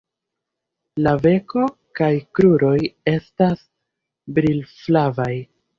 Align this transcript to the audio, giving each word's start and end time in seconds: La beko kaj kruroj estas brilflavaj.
La 1.07 1.13
beko 1.25 1.67
kaj 2.01 2.11
kruroj 2.39 2.75
estas 3.15 3.65
brilflavaj. 4.39 5.35